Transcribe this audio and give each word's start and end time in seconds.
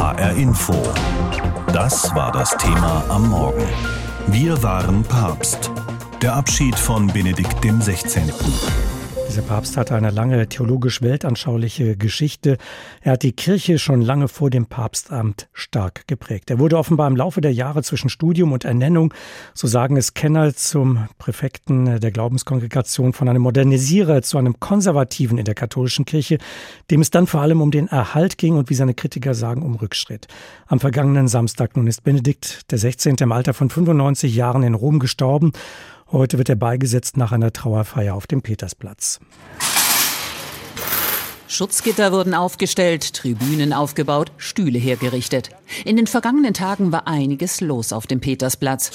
HR 0.00 0.32
Info. 0.32 0.72
Das 1.74 2.14
war 2.14 2.32
das 2.32 2.56
Thema 2.56 3.04
am 3.10 3.28
Morgen. 3.28 3.68
Wir 4.28 4.62
waren 4.62 5.02
Papst. 5.02 5.70
Der 6.22 6.32
Abschied 6.36 6.74
von 6.74 7.06
Benedikt 7.08 7.60
XVI. 7.60 8.32
Dieser 9.30 9.42
Papst 9.42 9.76
hatte 9.76 9.94
eine 9.94 10.10
lange 10.10 10.48
theologisch-weltanschauliche 10.48 11.96
Geschichte. 11.96 12.58
Er 13.00 13.12
hat 13.12 13.22
die 13.22 13.30
Kirche 13.30 13.78
schon 13.78 14.02
lange 14.02 14.26
vor 14.26 14.50
dem 14.50 14.66
Papstamt 14.66 15.48
stark 15.52 16.08
geprägt. 16.08 16.50
Er 16.50 16.58
wurde 16.58 16.76
offenbar 16.76 17.06
im 17.06 17.14
Laufe 17.14 17.40
der 17.40 17.52
Jahre 17.52 17.84
zwischen 17.84 18.10
Studium 18.10 18.50
und 18.50 18.64
Ernennung, 18.64 19.14
so 19.54 19.68
sagen 19.68 19.96
es 19.96 20.14
Kenner, 20.14 20.52
zum 20.56 21.06
Präfekten 21.18 22.00
der 22.00 22.10
Glaubenskongregation 22.10 23.12
von 23.12 23.28
einem 23.28 23.42
Modernisierer 23.42 24.22
zu 24.22 24.36
einem 24.36 24.58
Konservativen 24.58 25.38
in 25.38 25.44
der 25.44 25.54
katholischen 25.54 26.06
Kirche, 26.06 26.38
dem 26.90 27.00
es 27.00 27.10
dann 27.10 27.28
vor 27.28 27.40
allem 27.40 27.62
um 27.62 27.70
den 27.70 27.86
Erhalt 27.86 28.36
ging 28.36 28.56
und 28.56 28.68
wie 28.68 28.74
seine 28.74 28.94
Kritiker 28.94 29.34
sagen, 29.34 29.62
um 29.62 29.76
Rückschritt. 29.76 30.26
Am 30.66 30.80
vergangenen 30.80 31.28
Samstag 31.28 31.76
nun 31.76 31.86
ist 31.86 32.02
Benedikt 32.02 32.68
der 32.72 32.78
16. 32.78 33.14
im 33.20 33.30
Alter 33.30 33.54
von 33.54 33.70
95 33.70 34.34
Jahren 34.34 34.64
in 34.64 34.74
Rom 34.74 34.98
gestorben. 34.98 35.52
Heute 36.12 36.38
wird 36.38 36.48
er 36.48 36.56
beigesetzt 36.56 37.16
nach 37.16 37.30
einer 37.30 37.52
Trauerfeier 37.52 38.14
auf 38.14 38.26
dem 38.26 38.42
Petersplatz. 38.42 39.20
Schutzgitter 41.46 42.12
wurden 42.12 42.34
aufgestellt, 42.34 43.14
Tribünen 43.14 43.72
aufgebaut, 43.72 44.32
Stühle 44.36 44.78
hergerichtet. 44.78 45.50
In 45.84 45.96
den 45.96 46.06
vergangenen 46.06 46.54
Tagen 46.54 46.92
war 46.92 47.06
einiges 47.08 47.60
los 47.60 47.92
auf 47.92 48.06
dem 48.06 48.20
Petersplatz. 48.20 48.90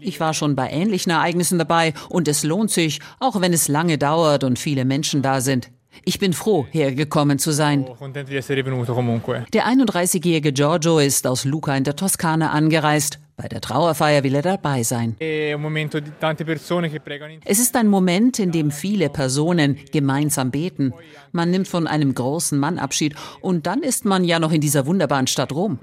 Ich 0.00 0.20
war 0.20 0.34
schon 0.34 0.56
bei 0.56 0.70
ähnlichen 0.70 1.10
Ereignissen 1.10 1.58
dabei 1.58 1.92
und 2.08 2.28
es 2.28 2.44
lohnt 2.44 2.70
sich, 2.70 3.00
auch 3.18 3.40
wenn 3.40 3.52
es 3.52 3.68
lange 3.68 3.98
dauert 3.98 4.44
und 4.44 4.58
viele 4.58 4.84
Menschen 4.84 5.22
da 5.22 5.40
sind. 5.40 5.70
Ich 6.04 6.18
bin 6.18 6.32
froh, 6.32 6.66
hergekommen 6.70 7.38
zu 7.38 7.52
sein. 7.52 7.84
Der 7.84 9.66
31-jährige 9.66 10.52
Giorgio 10.52 10.98
ist 10.98 11.26
aus 11.26 11.44
Luca 11.44 11.76
in 11.76 11.84
der 11.84 11.96
Toskana 11.96 12.50
angereist. 12.50 13.18
Bei 13.38 13.48
der 13.48 13.60
Trauerfeier 13.60 14.22
will 14.22 14.34
er 14.34 14.40
dabei 14.40 14.82
sein. 14.82 15.14
Es 17.44 17.58
ist 17.58 17.76
ein 17.76 17.86
Moment, 17.88 18.38
in 18.38 18.50
dem 18.50 18.70
viele 18.70 19.10
Personen 19.10 19.76
gemeinsam 19.92 20.50
beten. 20.50 20.94
Man 21.32 21.50
nimmt 21.50 21.68
von 21.68 21.86
einem 21.86 22.14
großen 22.14 22.58
Mann 22.58 22.78
Abschied 22.78 23.14
und 23.42 23.66
dann 23.66 23.82
ist 23.82 24.06
man 24.06 24.24
ja 24.24 24.38
noch 24.38 24.52
in 24.52 24.62
dieser 24.62 24.86
wunderbaren 24.86 25.26
Stadt 25.26 25.52
Rom. 25.52 25.78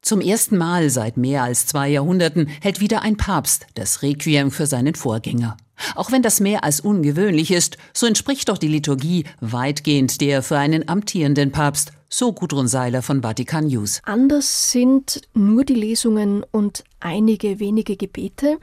Zum 0.00 0.20
ersten 0.20 0.56
Mal 0.56 0.90
seit 0.90 1.16
mehr 1.16 1.42
als 1.42 1.66
zwei 1.66 1.88
Jahrhunderten 1.88 2.46
hält 2.60 2.80
wieder 2.80 3.02
ein 3.02 3.16
Papst 3.16 3.66
das 3.74 4.02
Requiem 4.02 4.52
für 4.52 4.66
seinen 4.66 4.94
Vorgänger. 4.94 5.56
Auch 5.96 6.12
wenn 6.12 6.22
das 6.22 6.38
mehr 6.40 6.62
als 6.62 6.80
ungewöhnlich 6.80 7.50
ist, 7.50 7.78
so 7.92 8.06
entspricht 8.06 8.48
doch 8.48 8.58
die 8.58 8.68
Liturgie 8.68 9.24
weitgehend 9.40 10.20
der 10.20 10.42
für 10.42 10.58
einen 10.58 10.88
amtierenden 10.88 11.50
Papst 11.50 11.92
so 12.12 12.32
Gudrun 12.32 12.66
Seiler 12.66 13.02
von 13.02 13.22
Vatikan 13.22 13.68
News. 13.68 14.00
Anders 14.04 14.72
sind 14.72 15.22
nur 15.32 15.64
die 15.64 15.74
Lesungen 15.74 16.44
und 16.50 16.82
einige 16.98 17.60
wenige 17.60 17.96
Gebete, 17.96 18.58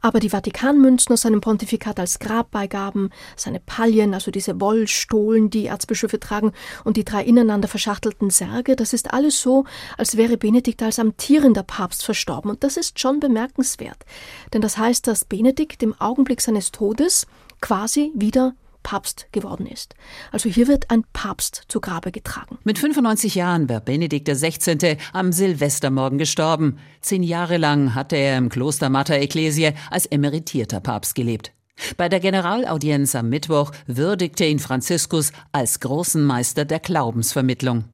aber 0.00 0.18
die 0.18 0.30
Vatikanmünzen 0.30 1.12
aus 1.12 1.20
seinem 1.20 1.42
Pontifikat 1.42 2.00
als 2.00 2.18
Grabbeigaben, 2.18 3.10
seine 3.36 3.60
Pallien, 3.60 4.14
also 4.14 4.30
diese 4.30 4.58
Wollstohlen, 4.62 5.50
die 5.50 5.66
Erzbischöfe 5.66 6.18
tragen, 6.18 6.52
und 6.84 6.96
die 6.96 7.04
drei 7.04 7.22
ineinander 7.22 7.68
verschachtelten 7.68 8.30
Särge, 8.30 8.76
das 8.76 8.94
ist 8.94 9.12
alles 9.12 9.42
so, 9.42 9.64
als 9.98 10.16
wäre 10.16 10.38
Benedikt 10.38 10.82
als 10.82 10.98
amtierender 10.98 11.64
Papst 11.64 12.02
verstorben. 12.02 12.50
Und 12.50 12.64
das 12.64 12.78
ist 12.78 12.98
schon 12.98 13.20
bemerkenswert. 13.20 14.06
Denn 14.54 14.62
das 14.62 14.78
heißt, 14.78 15.06
dass 15.06 15.26
Benedikt 15.26 15.82
im 15.82 15.94
Augenblick 16.00 16.40
seines 16.40 16.72
Todes 16.72 17.26
quasi 17.60 18.10
wieder 18.14 18.54
Papst 18.86 19.26
geworden 19.32 19.66
ist. 19.66 19.96
Also 20.30 20.48
hier 20.48 20.68
wird 20.68 20.92
ein 20.92 21.02
Papst 21.12 21.62
zu 21.66 21.80
Grabe 21.80 22.12
getragen. 22.12 22.58
Mit 22.62 22.78
95 22.78 23.34
Jahren 23.34 23.68
war 23.68 23.80
Benedikt 23.80 24.28
XVI. 24.28 24.96
am 25.12 25.32
Silvestermorgen 25.32 26.18
gestorben. 26.18 26.78
Zehn 27.00 27.24
Jahre 27.24 27.56
lang 27.56 27.96
hatte 27.96 28.14
er 28.14 28.38
im 28.38 28.48
Kloster 28.48 28.88
Mater 28.88 29.16
Ecclesiae 29.16 29.74
als 29.90 30.06
emeritierter 30.06 30.78
Papst 30.78 31.16
gelebt. 31.16 31.50
Bei 31.96 32.08
der 32.08 32.20
Generalaudienz 32.20 33.16
am 33.16 33.28
Mittwoch 33.28 33.72
würdigte 33.88 34.44
ihn 34.44 34.60
Franziskus 34.60 35.32
als 35.50 35.80
großen 35.80 36.24
Meister 36.24 36.64
der 36.64 36.78
Glaubensvermittlung. 36.78 37.86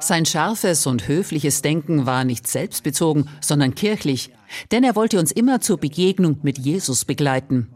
Sein 0.00 0.26
scharfes 0.26 0.86
und 0.86 1.08
höfliches 1.08 1.62
Denken 1.62 2.04
war 2.04 2.24
nicht 2.24 2.46
selbstbezogen, 2.46 3.30
sondern 3.40 3.74
kirchlich, 3.74 4.32
denn 4.70 4.84
er 4.84 4.96
wollte 4.96 5.18
uns 5.18 5.32
immer 5.32 5.62
zur 5.62 5.78
Begegnung 5.78 6.40
mit 6.42 6.58
Jesus 6.58 7.06
begleiten. 7.06 7.68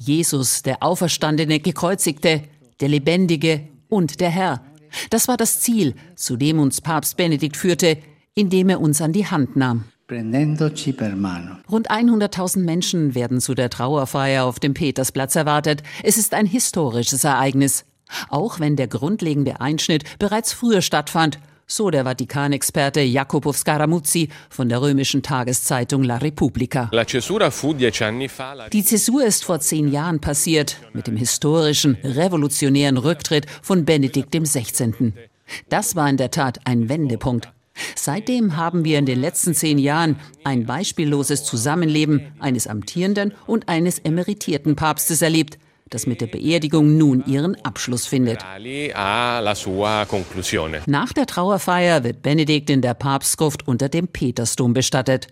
Jesus, 0.00 0.62
der 0.62 0.82
Auferstandene, 0.82 1.60
Gekreuzigte, 1.60 2.42
der 2.80 2.88
Lebendige 2.88 3.68
und 3.90 4.20
der 4.20 4.30
Herr. 4.30 4.62
Das 5.10 5.28
war 5.28 5.36
das 5.36 5.60
Ziel, 5.60 5.94
zu 6.16 6.38
dem 6.38 6.58
uns 6.58 6.80
Papst 6.80 7.18
Benedikt 7.18 7.56
führte, 7.56 7.98
indem 8.34 8.70
er 8.70 8.80
uns 8.80 9.02
an 9.02 9.12
die 9.12 9.26
Hand 9.26 9.56
nahm. 9.56 9.84
Rund 11.70 11.90
100.000 11.90 12.60
Menschen 12.60 13.14
werden 13.14 13.40
zu 13.40 13.54
der 13.54 13.68
Trauerfeier 13.68 14.44
auf 14.44 14.58
dem 14.58 14.72
Petersplatz 14.72 15.36
erwartet. 15.36 15.82
Es 16.02 16.16
ist 16.16 16.32
ein 16.32 16.46
historisches 16.46 17.22
Ereignis. 17.22 17.84
Auch 18.30 18.58
wenn 18.58 18.76
der 18.76 18.88
grundlegende 18.88 19.60
Einschnitt 19.60 20.18
bereits 20.18 20.52
früher 20.54 20.80
stattfand 20.80 21.38
so 21.70 21.90
der 21.90 22.04
Vatikanexperte 22.04 23.00
Jacopo 23.00 23.52
Scaramuzzi 23.52 24.28
von 24.48 24.68
der 24.68 24.82
römischen 24.82 25.22
Tageszeitung 25.22 26.02
La 26.02 26.16
Repubblica. 26.16 26.90
Die 28.72 28.84
Zäsur 28.84 29.24
ist 29.24 29.44
vor 29.44 29.60
zehn 29.60 29.88
Jahren 29.92 30.20
passiert 30.20 30.76
mit 30.92 31.06
dem 31.06 31.16
historischen, 31.16 31.96
revolutionären 32.02 32.96
Rücktritt 32.96 33.46
von 33.62 33.84
Benedikt 33.84 34.32
XVI. 34.32 35.12
Das 35.68 35.96
war 35.96 36.08
in 36.08 36.16
der 36.16 36.30
Tat 36.30 36.58
ein 36.64 36.88
Wendepunkt. 36.88 37.48
Seitdem 37.94 38.56
haben 38.56 38.84
wir 38.84 38.98
in 38.98 39.06
den 39.06 39.20
letzten 39.20 39.54
zehn 39.54 39.78
Jahren 39.78 40.16
ein 40.44 40.66
beispielloses 40.66 41.44
Zusammenleben 41.44 42.32
eines 42.40 42.66
amtierenden 42.66 43.32
und 43.46 43.68
eines 43.68 44.00
emeritierten 44.00 44.76
Papstes 44.76 45.22
erlebt, 45.22 45.58
das 45.90 46.06
mit 46.06 46.20
der 46.20 46.28
Beerdigung 46.28 46.96
nun 46.96 47.24
ihren 47.26 47.56
Abschluss 47.64 48.06
findet. 48.06 48.42
Nach 50.86 51.12
der 51.12 51.26
Trauerfeier 51.26 52.04
wird 52.04 52.22
Benedikt 52.22 52.70
in 52.70 52.80
der 52.80 52.94
Papstgruft 52.94 53.66
unter 53.66 53.88
dem 53.88 54.08
Petersdom 54.08 54.72
bestattet. 54.72 55.26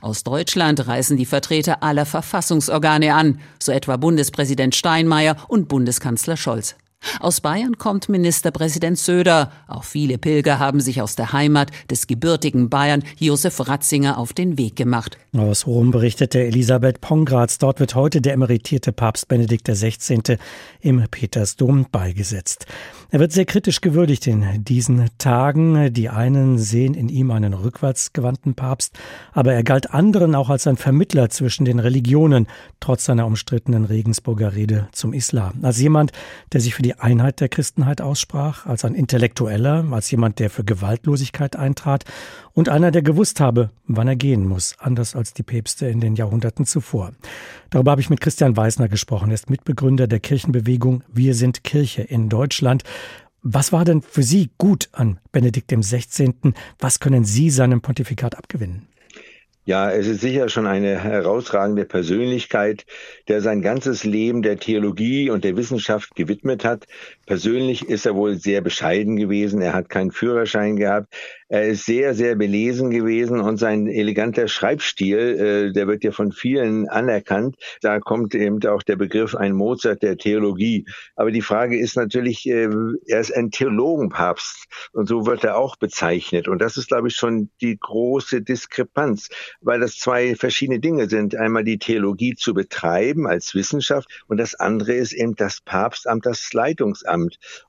Aus 0.00 0.24
Deutschland 0.24 0.88
reisen 0.88 1.16
die 1.16 1.26
Vertreter 1.26 1.82
aller 1.82 2.06
Verfassungsorgane 2.06 3.14
an, 3.14 3.40
so 3.62 3.70
etwa 3.70 3.96
Bundespräsident 3.96 4.74
Steinmeier 4.74 5.36
und 5.46 5.68
Bundeskanzler 5.68 6.36
Scholz. 6.36 6.74
Aus 7.20 7.40
Bayern 7.40 7.78
kommt 7.78 8.08
Ministerpräsident 8.08 8.98
Söder. 8.98 9.50
Auch 9.66 9.84
viele 9.84 10.18
Pilger 10.18 10.58
haben 10.58 10.80
sich 10.80 11.02
aus 11.02 11.16
der 11.16 11.32
Heimat 11.32 11.70
des 11.90 12.06
gebürtigen 12.06 12.70
Bayern 12.70 13.02
Josef 13.18 13.66
Ratzinger 13.66 14.18
auf 14.18 14.32
den 14.32 14.58
Weg 14.58 14.76
gemacht. 14.76 15.18
Aus 15.36 15.66
Rom 15.66 15.90
berichtete 15.90 16.40
Elisabeth 16.40 17.00
Pongratz. 17.00 17.58
Dort 17.58 17.80
wird 17.80 17.94
heute 17.94 18.20
der 18.20 18.34
emeritierte 18.34 18.92
Papst 18.92 19.28
Benedikt 19.28 19.68
XVI. 19.68 20.38
im 20.80 21.04
Petersdom 21.10 21.86
beigesetzt. 21.90 22.66
Er 23.10 23.20
wird 23.20 23.32
sehr 23.32 23.46
kritisch 23.46 23.80
gewürdigt 23.80 24.26
in 24.26 24.64
diesen 24.64 25.06
Tagen. 25.18 25.92
Die 25.92 26.08
einen 26.08 26.58
sehen 26.58 26.94
in 26.94 27.08
ihm 27.08 27.30
einen 27.30 27.54
rückwärtsgewandten 27.54 28.54
Papst, 28.54 28.98
aber 29.32 29.52
er 29.52 29.62
galt 29.62 29.92
anderen 29.92 30.34
auch 30.34 30.50
als 30.50 30.66
ein 30.66 30.76
Vermittler 30.76 31.30
zwischen 31.30 31.64
den 31.64 31.78
Religionen, 31.78 32.46
trotz 32.80 33.04
seiner 33.04 33.26
umstrittenen 33.26 33.84
Regensburger 33.84 34.54
Rede 34.54 34.88
zum 34.92 35.12
Islam. 35.12 35.54
Als 35.62 35.78
jemand, 35.80 36.12
der 36.52 36.60
sich 36.60 36.74
für 36.74 36.82
die 36.82 36.87
Einheit 36.94 37.40
der 37.40 37.48
Christenheit 37.48 38.00
aussprach, 38.00 38.66
als 38.66 38.84
ein 38.84 38.94
Intellektueller, 38.94 39.84
als 39.90 40.10
jemand, 40.10 40.38
der 40.38 40.50
für 40.50 40.64
Gewaltlosigkeit 40.64 41.56
eintrat 41.56 42.04
und 42.54 42.68
einer, 42.68 42.90
der 42.90 43.02
gewusst 43.02 43.40
habe, 43.40 43.70
wann 43.86 44.08
er 44.08 44.16
gehen 44.16 44.46
muss, 44.46 44.74
anders 44.78 45.14
als 45.14 45.34
die 45.34 45.42
Päpste 45.42 45.86
in 45.86 46.00
den 46.00 46.16
Jahrhunderten 46.16 46.66
zuvor. 46.66 47.12
Darüber 47.70 47.92
habe 47.92 48.00
ich 48.00 48.10
mit 48.10 48.20
Christian 48.20 48.56
Weisner 48.56 48.88
gesprochen. 48.88 49.30
Er 49.30 49.34
ist 49.34 49.50
Mitbegründer 49.50 50.06
der 50.06 50.20
Kirchenbewegung 50.20 51.02
Wir 51.12 51.34
sind 51.34 51.64
Kirche 51.64 52.02
in 52.02 52.28
Deutschland. 52.28 52.84
Was 53.42 53.72
war 53.72 53.84
denn 53.84 54.02
für 54.02 54.22
Sie 54.22 54.50
gut 54.58 54.88
an 54.92 55.20
Benedikt 55.32 55.70
XVI.? 55.70 56.34
Was 56.78 57.00
können 57.00 57.24
Sie 57.24 57.50
seinem 57.50 57.80
Pontifikat 57.80 58.36
abgewinnen? 58.36 58.88
Ja, 59.68 59.90
es 59.90 60.06
ist 60.06 60.22
sicher 60.22 60.48
schon 60.48 60.66
eine 60.66 60.98
herausragende 60.98 61.84
Persönlichkeit, 61.84 62.86
der 63.28 63.42
sein 63.42 63.60
ganzes 63.60 64.02
Leben 64.02 64.40
der 64.40 64.58
Theologie 64.58 65.28
und 65.28 65.44
der 65.44 65.58
Wissenschaft 65.58 66.14
gewidmet 66.14 66.64
hat. 66.64 66.86
Persönlich 67.28 67.86
ist 67.90 68.06
er 68.06 68.14
wohl 68.14 68.38
sehr 68.38 68.62
bescheiden 68.62 69.16
gewesen. 69.16 69.60
Er 69.60 69.74
hat 69.74 69.90
keinen 69.90 70.12
Führerschein 70.12 70.76
gehabt. 70.76 71.14
Er 71.50 71.66
ist 71.68 71.84
sehr, 71.84 72.14
sehr 72.14 72.36
belesen 72.36 72.90
gewesen 72.90 73.40
und 73.40 73.58
sein 73.58 73.86
eleganter 73.86 74.48
Schreibstil, 74.48 75.18
äh, 75.18 75.72
der 75.72 75.86
wird 75.86 76.04
ja 76.04 76.10
von 76.10 76.32
vielen 76.32 76.88
anerkannt. 76.88 77.56
Da 77.82 78.00
kommt 78.00 78.34
eben 78.34 78.64
auch 78.66 78.82
der 78.82 78.96
Begriff 78.96 79.34
ein 79.34 79.52
Mozart 79.52 80.02
der 80.02 80.16
Theologie. 80.16 80.86
Aber 81.16 81.30
die 81.30 81.42
Frage 81.42 81.78
ist 81.78 81.96
natürlich, 81.96 82.46
äh, 82.48 82.68
er 83.06 83.20
ist 83.20 83.34
ein 83.34 83.50
Theologenpapst 83.50 84.66
und 84.92 85.06
so 85.06 85.26
wird 85.26 85.44
er 85.44 85.58
auch 85.58 85.76
bezeichnet. 85.76 86.48
Und 86.48 86.62
das 86.62 86.78
ist, 86.78 86.88
glaube 86.88 87.08
ich, 87.08 87.14
schon 87.14 87.50
die 87.60 87.78
große 87.78 88.40
Diskrepanz, 88.40 89.28
weil 89.60 89.80
das 89.80 89.96
zwei 89.96 90.34
verschiedene 90.34 90.80
Dinge 90.80 91.10
sind. 91.10 91.36
Einmal 91.36 91.64
die 91.64 91.78
Theologie 91.78 92.36
zu 92.36 92.54
betreiben 92.54 93.26
als 93.26 93.54
Wissenschaft 93.54 94.08
und 94.28 94.38
das 94.38 94.54
andere 94.54 94.94
ist 94.94 95.12
eben 95.12 95.34
das 95.34 95.60
Papstamt, 95.60 96.24
das 96.24 96.52
Leitungsamt. 96.54 97.17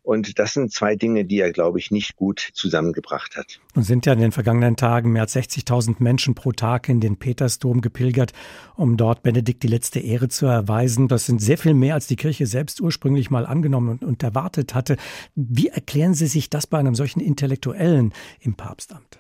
Und 0.02 0.40
das 0.40 0.54
sind 0.54 0.72
zwei 0.72 0.96
Dinge, 0.96 1.26
die 1.26 1.40
er, 1.40 1.52
glaube 1.52 1.80
ich, 1.80 1.92
nicht 1.92 2.16
gut 2.16 2.50
zusammengebracht 2.54 3.36
hat. 3.36 3.60
Nun 3.76 3.84
sind 3.84 4.06
ja 4.06 4.14
in 4.14 4.20
den 4.20 4.32
vergangenen 4.32 4.76
Tagen 4.76 5.12
mehr 5.12 5.24
als 5.24 5.36
60.000 5.36 5.96
Menschen 6.00 6.36
pro 6.36 6.52
Tag 6.52 6.90
in 6.90 7.00
den 7.00 7.18
Petersdom 7.18 7.82
gepilgert, 7.82 8.34
um 8.76 8.98
dort 8.98 9.24
Benedikt 9.24 9.64
die 9.64 9.68
letzte 9.68 10.00
Ehre 10.00 10.30
zu 10.30 10.46
erweisen. 10.46 11.08
Das 11.08 11.26
sind 11.26 11.42
sehr 11.42 11.58
viel 11.58 11.74
mehr, 11.74 11.96
als 11.96 12.08
die 12.08 12.16
Kirche 12.16 12.46
selbst 12.46 12.82
ursprünglich 12.82 13.30
mal 13.30 13.46
angenommen 13.46 13.90
und, 13.90 14.04
und 14.04 14.24
erwartet 14.24 14.74
hatte. 14.76 14.98
Wie 15.36 15.68
erklären 15.68 16.14
Sie 16.14 16.28
sich 16.28 16.50
das 16.50 16.68
bei 16.68 16.78
einem 16.78 16.96
solchen 16.96 17.20
Intellektuellen 17.20 18.14
im 18.42 18.56
Papstamt? 18.56 19.20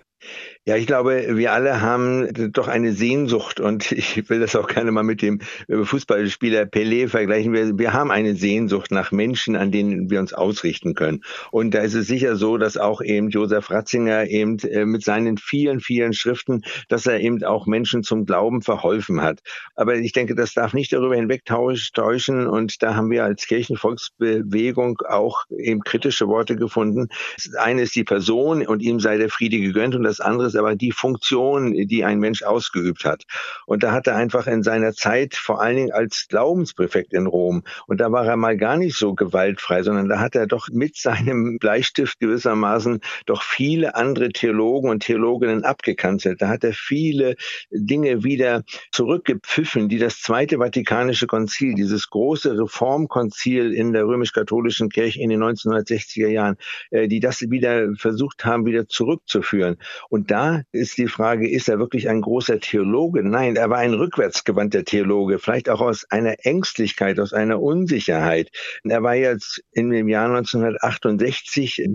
Ja, 0.65 0.75
ich 0.75 0.85
glaube, 0.85 1.37
wir 1.37 1.53
alle 1.53 1.81
haben 1.81 2.51
doch 2.51 2.67
eine 2.67 2.91
Sehnsucht 2.93 3.59
und 3.59 3.91
ich 3.91 4.29
will 4.29 4.39
das 4.39 4.55
auch 4.55 4.67
gerne 4.67 4.91
mal 4.91 5.03
mit 5.03 5.21
dem 5.21 5.39
äh, 5.67 5.83
Fußballspieler 5.83 6.63
Pelé 6.63 7.07
vergleichen. 7.07 7.53
Wir, 7.53 7.77
wir 7.77 7.93
haben 7.93 8.11
eine 8.11 8.35
Sehnsucht 8.35 8.91
nach 8.91 9.11
Menschen, 9.11 9.55
an 9.55 9.71
denen 9.71 10.09
wir 10.09 10.19
uns 10.19 10.33
ausrichten 10.33 10.93
können. 10.93 11.23
Und 11.51 11.73
da 11.73 11.79
ist 11.79 11.93
es 11.93 12.07
sicher 12.07 12.35
so, 12.35 12.57
dass 12.57 12.77
auch 12.77 13.01
eben 13.01 13.29
Josef 13.29 13.71
Ratzinger 13.71 14.27
eben 14.27 14.59
äh, 14.59 14.85
mit 14.85 15.03
seinen 15.03 15.37
vielen, 15.37 15.79
vielen 15.79 16.13
Schriften, 16.13 16.63
dass 16.89 17.05
er 17.05 17.19
eben 17.19 17.43
auch 17.43 17.65
Menschen 17.65 18.03
zum 18.03 18.25
Glauben 18.25 18.61
verholfen 18.61 19.21
hat. 19.21 19.39
Aber 19.75 19.95
ich 19.95 20.11
denke, 20.11 20.35
das 20.35 20.53
darf 20.53 20.73
nicht 20.73 20.91
darüber 20.91 21.15
hinwegtäuschen 21.15 22.47
und 22.47 22.83
da 22.83 22.95
haben 22.95 23.09
wir 23.09 23.23
als 23.23 23.47
Kirchenvolksbewegung 23.47 24.99
auch 25.07 25.45
eben 25.49 25.81
kritische 25.81 26.27
Worte 26.27 26.57
gefunden. 26.57 27.07
Das 27.37 27.55
eine 27.55 27.83
ist 27.83 27.95
die 27.95 28.03
Person 28.03 28.67
und 28.67 28.81
ihm 28.81 28.99
sei 28.99 29.17
der 29.17 29.29
Friede 29.29 29.59
gegönnt 29.59 29.95
und 29.95 30.08
das 30.09 30.19
andere 30.19 30.47
ist 30.47 30.55
aber 30.55 30.75
die 30.75 30.91
Funktion, 30.91 31.73
die 31.73 32.03
ein 32.03 32.19
Mensch 32.19 32.43
ausgeübt 32.43 33.05
hat. 33.05 33.23
Und 33.65 33.83
da 33.83 33.91
hat 33.91 34.07
er 34.07 34.15
einfach 34.15 34.47
in 34.47 34.63
seiner 34.63 34.93
Zeit, 34.93 35.35
vor 35.35 35.61
allen 35.61 35.75
Dingen 35.75 35.91
als 35.91 36.27
Glaubenspräfekt 36.27 37.13
in 37.13 37.27
Rom, 37.27 37.63
und 37.87 38.01
da 38.01 38.11
war 38.11 38.25
er 38.25 38.35
mal 38.35 38.57
gar 38.57 38.77
nicht 38.77 38.97
so 38.97 39.13
gewaltfrei, 39.13 39.83
sondern 39.83 40.09
da 40.09 40.19
hat 40.19 40.35
er 40.35 40.47
doch 40.47 40.67
mit 40.71 40.97
seinem 40.97 41.59
Bleistift 41.59 42.19
gewissermaßen 42.19 43.01
doch 43.25 43.43
viele 43.43 43.95
andere 43.95 44.29
Theologen 44.29 44.89
und 44.89 45.03
Theologinnen 45.03 45.63
abgekanzelt. 45.63 46.41
Da 46.41 46.47
hat 46.47 46.63
er 46.63 46.73
viele 46.73 47.35
Dinge 47.71 48.23
wieder 48.23 48.63
zurückgepfiffen, 48.91 49.89
die 49.89 49.99
das 49.99 50.21
Zweite 50.21 50.57
Vatikanische 50.57 51.27
Konzil, 51.27 51.75
dieses 51.75 52.09
große 52.09 52.57
Reformkonzil 52.57 53.73
in 53.73 53.93
der 53.93 54.05
römisch-katholischen 54.05 54.89
Kirche 54.89 55.21
in 55.21 55.29
den 55.29 55.43
1960er 55.43 56.27
Jahren, 56.27 56.57
äh, 56.91 57.07
die 57.07 57.19
das 57.19 57.41
wieder 57.41 57.93
versucht 57.95 58.45
haben, 58.45 58.65
wieder 58.65 58.87
zurückzuführen. 58.87 59.77
Und 60.09 60.31
da 60.31 60.63
ist 60.71 60.97
die 60.97 61.07
Frage, 61.07 61.49
ist 61.49 61.69
er 61.69 61.79
wirklich 61.79 62.09
ein 62.09 62.21
großer 62.21 62.59
Theologe? 62.59 63.23
Nein, 63.23 63.55
er 63.55 63.69
war 63.69 63.79
ein 63.79 63.93
rückwärtsgewandter 63.93 64.83
Theologe, 64.85 65.39
vielleicht 65.39 65.69
auch 65.69 65.81
aus 65.81 66.05
einer 66.09 66.35
Ängstlichkeit, 66.45 67.19
aus 67.19 67.33
einer 67.33 67.61
Unsicherheit. 67.61 68.49
Er 68.83 69.03
war 69.03 69.15
jetzt 69.15 69.63
in 69.71 69.89
dem 69.89 70.07
Jahr 70.07 70.27
1968 70.27 71.87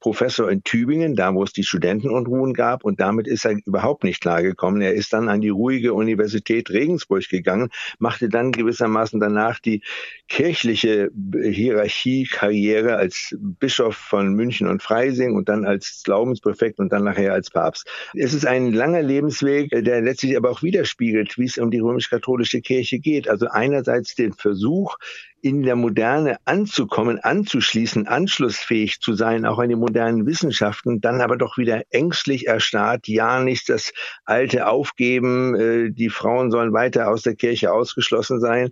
Professor 0.00 0.50
in 0.50 0.62
Tübingen, 0.62 1.16
da 1.16 1.34
wo 1.34 1.42
es 1.42 1.52
die 1.52 1.64
Studentenunruhen 1.64 2.54
gab 2.54 2.84
und 2.84 3.00
damit 3.00 3.26
ist 3.26 3.44
er 3.44 3.56
überhaupt 3.64 4.04
nicht 4.04 4.20
klargekommen. 4.20 4.80
Er 4.80 4.94
ist 4.94 5.12
dann 5.12 5.28
an 5.28 5.40
die 5.40 5.48
ruhige 5.48 5.94
Universität 5.94 6.70
Regensburg 6.70 7.28
gegangen, 7.28 7.70
machte 7.98 8.28
dann 8.28 8.52
gewissermaßen 8.52 9.20
danach 9.20 9.58
die 9.58 9.82
kirchliche 10.28 11.10
Hierarchiekarriere 11.32 12.96
als 12.96 13.34
Bischof 13.38 13.96
von 13.96 14.34
München 14.34 14.68
und 14.68 14.82
Freising 14.82 15.34
und 15.34 15.48
dann 15.48 15.64
als 15.64 16.02
Glaubenspräfekt 16.04 16.78
und 16.78 16.92
dann 16.92 17.04
nachher 17.04 17.32
als 17.32 17.47
Papst. 17.50 17.86
Es 18.14 18.34
ist 18.34 18.46
ein 18.46 18.72
langer 18.72 19.02
Lebensweg, 19.02 19.70
der 19.70 20.00
letztlich 20.00 20.36
aber 20.36 20.50
auch 20.50 20.62
widerspiegelt, 20.62 21.38
wie 21.38 21.44
es 21.44 21.58
um 21.58 21.70
die 21.70 21.80
römisch-katholische 21.80 22.60
Kirche 22.60 22.98
geht. 22.98 23.28
Also 23.28 23.46
einerseits 23.48 24.14
den 24.14 24.32
Versuch, 24.32 24.96
in 25.40 25.62
der 25.62 25.76
Moderne 25.76 26.36
anzukommen, 26.44 27.18
anzuschließen, 27.18 28.06
anschlussfähig 28.06 29.00
zu 29.00 29.14
sein, 29.14 29.46
auch 29.46 29.58
an 29.58 29.68
die 29.68 29.76
modernen 29.76 30.26
Wissenschaften, 30.26 31.00
dann 31.00 31.20
aber 31.20 31.36
doch 31.36 31.58
wieder 31.58 31.82
ängstlich 31.90 32.46
erstarrt, 32.46 33.06
ja 33.08 33.40
nicht 33.40 33.68
das 33.68 33.92
Alte 34.24 34.66
aufgeben, 34.66 35.54
äh, 35.54 35.90
die 35.90 36.10
Frauen 36.10 36.50
sollen 36.50 36.72
weiter 36.72 37.08
aus 37.08 37.22
der 37.22 37.34
Kirche 37.34 37.72
ausgeschlossen 37.72 38.40
sein. 38.40 38.70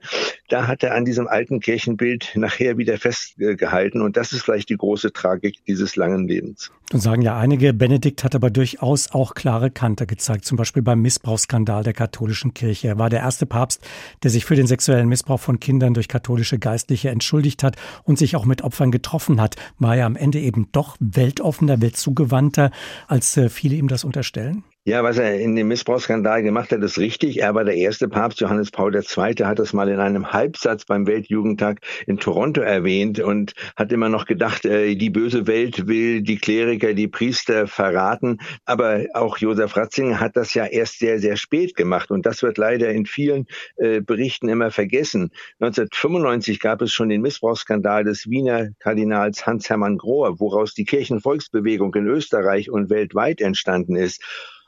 Da 0.48 0.66
hat 0.66 0.82
er 0.82 0.94
an 0.94 1.04
diesem 1.04 1.28
alten 1.28 1.60
Kirchenbild 1.60 2.32
nachher 2.34 2.78
wieder 2.78 2.98
festgehalten 2.98 4.02
und 4.02 4.16
das 4.16 4.32
ist 4.32 4.42
vielleicht 4.42 4.68
die 4.68 4.76
große 4.76 5.12
Tragik 5.12 5.64
dieses 5.66 5.96
langen 5.96 6.26
Lebens. 6.26 6.72
Und 6.92 7.00
sagen 7.00 7.22
ja 7.22 7.36
einige, 7.36 7.74
Benedikt 7.74 8.22
hat 8.22 8.36
aber 8.36 8.48
durchaus 8.48 9.10
auch 9.10 9.34
klare 9.34 9.72
Kante 9.72 10.06
gezeigt, 10.06 10.44
zum 10.44 10.56
Beispiel 10.56 10.82
beim 10.82 11.02
Missbrauchsskandal 11.02 11.82
der 11.82 11.94
katholischen 11.94 12.54
Kirche. 12.54 12.86
Er 12.86 12.98
war 12.98 13.10
der 13.10 13.20
erste 13.20 13.44
Papst, 13.44 13.84
der 14.22 14.30
sich 14.30 14.44
für 14.44 14.54
den 14.54 14.68
sexuellen 14.68 15.08
Missbrauch 15.08 15.40
von 15.40 15.58
Kindern 15.58 15.94
durch 15.94 16.06
katholische 16.06 16.55
katholische 16.56 16.66
Geistliche 16.66 17.10
entschuldigt 17.10 17.62
hat 17.62 17.76
und 18.04 18.18
sich 18.18 18.36
auch 18.36 18.44
mit 18.44 18.62
Opfern 18.62 18.90
getroffen 18.90 19.40
hat, 19.40 19.56
war 19.78 19.96
er 19.96 20.06
am 20.06 20.16
Ende 20.16 20.40
eben 20.40 20.68
doch 20.72 20.96
weltoffener, 21.00 21.80
weltzugewandter, 21.80 22.70
als 23.06 23.36
äh, 23.36 23.48
viele 23.48 23.76
ihm 23.76 23.88
das 23.88 24.04
unterstellen? 24.04 24.64
Ja, 24.88 25.02
was 25.02 25.18
er 25.18 25.40
in 25.40 25.56
dem 25.56 25.66
Missbrauchsskandal 25.66 26.44
gemacht 26.44 26.70
hat, 26.70 26.80
ist 26.80 26.96
richtig. 26.96 27.40
Er 27.40 27.56
war 27.56 27.64
der 27.64 27.74
erste 27.74 28.06
Papst. 28.06 28.40
Johannes 28.40 28.70
Paul 28.70 28.94
II. 28.94 29.02
hat 29.44 29.58
das 29.58 29.72
mal 29.72 29.88
in 29.88 29.98
einem 29.98 30.32
Halbsatz 30.32 30.84
beim 30.84 31.08
Weltjugendtag 31.08 31.80
in 32.06 32.18
Toronto 32.18 32.60
erwähnt 32.60 33.18
und 33.18 33.54
hat 33.74 33.90
immer 33.90 34.08
noch 34.08 34.26
gedacht, 34.26 34.64
äh, 34.64 34.94
die 34.94 35.10
böse 35.10 35.48
Welt 35.48 35.88
will 35.88 36.22
die 36.22 36.38
Kleriker, 36.38 36.94
die 36.94 37.08
Priester 37.08 37.66
verraten. 37.66 38.38
Aber 38.64 39.06
auch 39.12 39.38
Josef 39.38 39.76
Ratzinger 39.76 40.20
hat 40.20 40.36
das 40.36 40.54
ja 40.54 40.66
erst 40.66 41.00
sehr, 41.00 41.18
sehr 41.18 41.36
spät 41.36 41.74
gemacht. 41.74 42.12
Und 42.12 42.24
das 42.24 42.44
wird 42.44 42.56
leider 42.56 42.88
in 42.90 43.06
vielen 43.06 43.46
äh, 43.78 44.00
Berichten 44.00 44.48
immer 44.48 44.70
vergessen. 44.70 45.32
1995 45.58 46.60
gab 46.60 46.80
es 46.80 46.92
schon 46.92 47.08
den 47.08 47.22
Missbrauchsskandal 47.22 48.04
des 48.04 48.30
Wiener 48.30 48.68
Kardinals 48.78 49.48
Hans-Hermann 49.48 49.98
Grohr, 49.98 50.38
woraus 50.38 50.74
die 50.74 50.84
Kirchenvolksbewegung 50.84 51.92
in 51.96 52.06
Österreich 52.06 52.70
und 52.70 52.88
weltweit 52.88 53.40
entstanden 53.40 53.96
ist. 53.96 54.22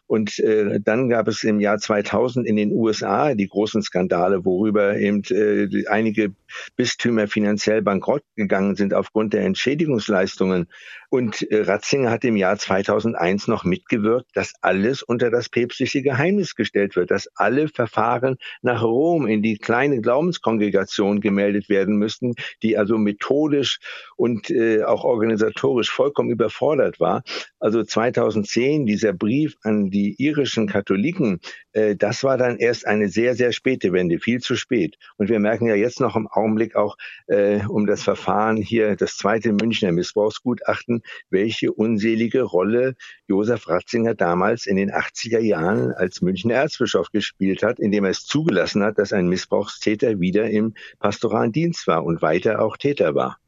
Und 0.09 0.39
äh, 0.39 0.81
dann 0.81 1.11
gab 1.11 1.29
es 1.29 1.45
im 1.45 1.61
Jahr 1.61 1.79
2000 1.79 2.47
in 2.47 2.57
den 2.57 2.73
USA 2.73 3.35
die 3.35 3.47
großen 3.47 3.83
Skandale, 3.83 4.43
worüber 4.45 4.97
eben 4.97 5.23
äh, 5.31 5.87
einige 5.87 6.33
Bistümer 6.77 7.29
finanziell 7.29 7.83
bankrott 7.83 8.23
gegangen 8.35 8.75
sind 8.75 8.95
aufgrund 8.95 9.35
der 9.35 9.43
Entschädigungsleistungen. 9.43 10.67
Und 11.11 11.43
äh, 11.51 11.61
Ratzinger 11.61 12.11
hat 12.11 12.25
im 12.25 12.37
Jahr 12.37 12.57
2001 12.57 13.49
noch 13.49 13.65
mitgewirkt, 13.65 14.31
dass 14.35 14.55
alles 14.63 15.03
unter 15.03 15.31
das 15.31 15.51
päpstliche 15.51 16.03
Geheimnis 16.03 16.55
gestellt 16.55 16.97
wird, 16.97 17.11
dass 17.11 17.29
alle 17.37 17.69
Verfahren 17.69 18.39
nach 18.63 18.83
Rom 18.83 19.27
in 19.27 19.43
die 19.43 19.59
kleine 19.59 20.01
Glaubenskongregation 20.01 21.21
gemeldet 21.21 21.69
werden 21.69 21.97
müssten, 21.97 22.35
die 22.63 22.79
also 22.79 22.97
methodisch 22.97 23.79
und 24.17 24.51
äh, 24.51 24.85
auch 24.85 25.05
organisatorisch 25.05 25.91
vollkommen 25.91 26.31
überfordert 26.31 26.99
war. 26.99 27.23
Also 27.59 27.83
2010 27.83 28.87
dieser 28.87 29.13
Brief 29.13 29.57
an 29.63 29.91
die 29.91 29.98
irischen 30.07 30.67
Katholiken, 30.67 31.41
äh, 31.73 31.97
das 31.97 32.25
war 32.25 32.37
dann 32.39 32.59
erst 32.59 32.87
eine 32.87 33.09
sehr, 33.09 33.35
sehr 33.35 33.53
späte 33.53 33.93
Wende, 33.93 34.19
viel 34.19 34.41
zu 34.41 34.57
spät. 34.57 34.97
Und 35.17 35.29
wir 35.29 35.39
merken 35.39 35.67
ja 35.67 35.75
jetzt 35.75 36.01
noch 36.01 36.17
im 36.17 36.29
Augenblick 36.29 36.77
auch 36.77 36.97
äh, 37.27 37.61
um 37.67 37.87
das 37.87 38.03
Verfahren 38.03 38.57
hier, 38.57 38.97
das 38.97 39.17
zweite 39.17 39.53
Münchner 39.53 39.93
Missbrauchsgutachten, 39.93 41.03
welche 41.31 41.73
unselige 41.73 42.43
Rolle 42.43 42.95
Josef 43.27 43.69
Ratzinger 43.69 44.15
damals 44.15 44.67
in 44.67 44.77
den 44.77 44.91
80er 44.91 45.41
Jahren 45.41 45.93
als 45.93 46.23
Münchner 46.23 46.55
Erzbischof 46.55 47.11
gespielt 47.11 47.63
hat, 47.63 47.79
indem 47.79 48.05
er 48.05 48.11
es 48.11 48.25
zugelassen 48.25 48.83
hat, 48.83 48.99
dass 48.99 49.13
ein 49.13 49.29
Missbrauchstäter 49.29 50.21
wieder 50.21 50.49
im 50.51 50.75
pastoralen 50.99 51.53
Dienst 51.53 51.87
war 51.87 52.05
und 52.05 52.23
weiter 52.23 52.63
auch 52.63 52.77
Täter 52.77 53.15
war. 53.15 53.39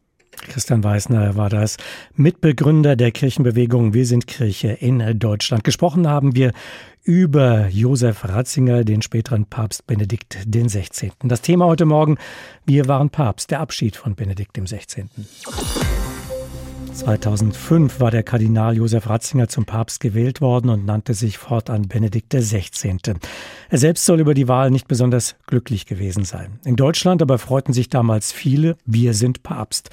Christian 0.50 0.82
Weißner 0.82 1.36
war 1.36 1.48
das 1.48 1.76
Mitbegründer 2.16 2.96
der 2.96 3.12
Kirchenbewegung 3.12 3.94
Wir 3.94 4.04
sind 4.04 4.26
Kirche 4.26 4.68
in 4.68 5.18
Deutschland. 5.18 5.62
Gesprochen 5.62 6.08
haben 6.08 6.34
wir 6.34 6.52
über 7.04 7.68
Josef 7.68 8.24
Ratzinger, 8.28 8.84
den 8.84 9.00
späteren 9.00 9.46
Papst 9.46 9.86
Benedikt 9.86 10.36
XVI. 10.50 11.12
Das 11.22 11.40
Thema 11.40 11.66
heute 11.66 11.86
Morgen, 11.86 12.18
wir 12.66 12.88
waren 12.88 13.10
Papst, 13.10 13.52
der 13.52 13.60
Abschied 13.60 13.94
von 13.96 14.16
Benedikt 14.16 14.58
XVI. 14.60 15.04
2005 16.92 18.00
war 18.00 18.10
der 18.10 18.22
Kardinal 18.22 18.76
Josef 18.76 19.08
Ratzinger 19.08 19.48
zum 19.48 19.64
Papst 19.64 20.00
gewählt 20.00 20.40
worden 20.40 20.68
und 20.68 20.84
nannte 20.84 21.14
sich 21.14 21.38
fortan 21.38 21.88
Benedikt 21.88 22.34
XVI. 22.34 22.98
Er 23.70 23.78
selbst 23.78 24.04
soll 24.04 24.20
über 24.20 24.34
die 24.34 24.48
Wahl 24.48 24.70
nicht 24.70 24.86
besonders 24.86 25.36
glücklich 25.46 25.86
gewesen 25.86 26.24
sein. 26.24 26.58
In 26.64 26.76
Deutschland 26.76 27.22
aber 27.22 27.38
freuten 27.38 27.72
sich 27.72 27.88
damals 27.88 28.32
viele, 28.32 28.76
wir 28.84 29.14
sind 29.14 29.42
Papst. 29.42 29.90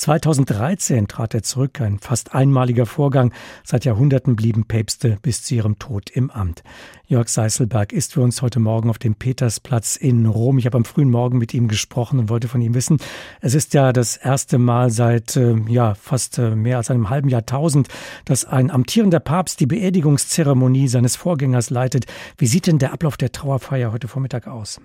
2013 0.00 1.08
trat 1.08 1.34
er 1.34 1.42
zurück, 1.42 1.78
ein 1.82 1.98
fast 1.98 2.34
einmaliger 2.34 2.86
Vorgang. 2.86 3.34
Seit 3.62 3.84
Jahrhunderten 3.84 4.34
blieben 4.34 4.64
Päpste 4.64 5.18
bis 5.20 5.42
zu 5.42 5.54
ihrem 5.54 5.78
Tod 5.78 6.08
im 6.08 6.30
Amt. 6.30 6.62
Jörg 7.06 7.28
Seißelberg 7.28 7.92
ist 7.92 8.14
für 8.14 8.22
uns 8.22 8.40
heute 8.40 8.60
Morgen 8.60 8.88
auf 8.88 8.98
dem 8.98 9.14
Petersplatz 9.14 9.96
in 9.96 10.24
Rom. 10.24 10.56
Ich 10.56 10.64
habe 10.64 10.78
am 10.78 10.86
frühen 10.86 11.10
Morgen 11.10 11.36
mit 11.36 11.52
ihm 11.52 11.68
gesprochen 11.68 12.18
und 12.18 12.28
wollte 12.30 12.48
von 12.48 12.62
ihm 12.62 12.72
wissen, 12.72 12.96
es 13.42 13.52
ist 13.52 13.74
ja 13.74 13.92
das 13.92 14.16
erste 14.16 14.56
Mal 14.56 14.90
seit 14.90 15.36
äh, 15.36 15.54
ja, 15.68 15.94
fast 15.94 16.38
äh, 16.38 16.56
mehr 16.56 16.78
als 16.78 16.90
einem 16.90 17.10
halben 17.10 17.28
Jahrtausend, 17.28 17.88
dass 18.24 18.46
ein 18.46 18.70
amtierender 18.70 19.20
Papst 19.20 19.60
die 19.60 19.66
Beerdigungszeremonie 19.66 20.88
seines 20.88 21.16
Vorgängers 21.16 21.68
leitet. 21.68 22.06
Wie 22.38 22.46
sieht 22.46 22.68
denn 22.68 22.78
der 22.78 22.94
Ablauf 22.94 23.18
der 23.18 23.32
Trauerfeier 23.32 23.92
heute 23.92 24.08
Vormittag 24.08 24.46
aus? 24.46 24.80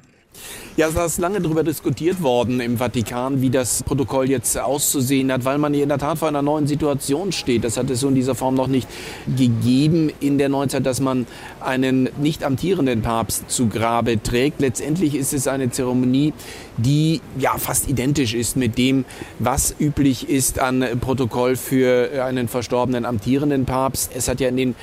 Ja, 0.78 0.90
es 0.90 0.96
ist 0.96 1.20
lange 1.20 1.40
darüber 1.40 1.64
diskutiert 1.64 2.22
worden 2.22 2.60
im 2.60 2.78
Vatikan, 2.78 3.42
wie 3.42 3.50
das 3.50 3.82
Protokoll 3.84 4.30
jetzt 4.30 4.58
auszusehen 4.58 5.32
hat, 5.32 5.46
weil 5.46 5.58
man 5.58 5.74
hier 5.74 5.84
in 5.84 5.90
der 5.90 6.00
Tat 6.00 6.18
vor 6.18 6.28
einer 6.28 6.42
neuen 6.42 6.68
Situation 6.68 7.32
steht. 7.32 7.64
Das 7.64 7.78
hat 7.78 7.90
es 7.90 8.02
so 8.02 8.10
in 8.10 8.16
dieser 8.16 8.36
Form 8.36 8.56
noch 8.56 8.68
nicht 8.68 8.90
gegeben 9.38 10.12
in 10.20 10.38
der 10.38 10.50
Neuzeit, 10.50 10.86
dass 10.86 11.00
man 11.00 11.28
einen 11.62 12.10
nicht 12.20 12.44
amtierenden 12.44 13.02
Papst 13.04 13.50
zu 13.50 13.68
Grabe 13.68 14.22
trägt. 14.22 14.60
Letztendlich 14.60 15.16
ist 15.16 15.32
es 15.34 15.48
eine 15.48 15.72
Zeremonie, 15.72 16.34
die 16.76 17.22
ja 17.40 17.58
fast 17.58 17.88
identisch 17.88 18.34
ist 18.34 18.58
mit 18.58 18.78
dem, 18.78 19.06
was 19.40 19.76
üblich 19.80 20.28
ist 20.28 20.60
an 20.60 20.86
Protokoll 21.00 21.56
für 21.56 22.22
einen 22.22 22.50
verstorbenen 22.50 23.06
amtierenden 23.06 23.64
Papst. 23.64 24.12
Es 24.14 24.28
hat 24.28 24.42
ja 24.42 24.50
in 24.50 24.58
den 24.58 24.76